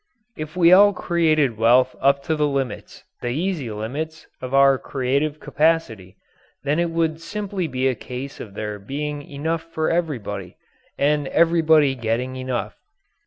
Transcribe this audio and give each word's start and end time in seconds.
If 0.35 0.55
we 0.57 0.73
all 0.73 0.93
created 0.93 1.59
wealth 1.59 1.95
up 2.01 2.23
to 2.23 2.35
the 2.35 2.47
limits, 2.47 3.03
the 3.21 3.27
easy 3.29 3.69
limits, 3.69 4.25
of 4.41 4.51
our 4.51 4.79
creative 4.79 5.39
capacity, 5.39 6.15
then 6.63 6.79
it 6.79 6.89
would 6.89 7.21
simply 7.21 7.67
be 7.67 7.87
a 7.87 7.93
case 7.93 8.39
of 8.39 8.55
there 8.55 8.79
being 8.79 9.21
enough 9.21 9.61
for 9.61 9.91
everybody, 9.91 10.57
and 10.97 11.27
everybody 11.27 11.93
getting 11.93 12.35
enough. 12.35 12.77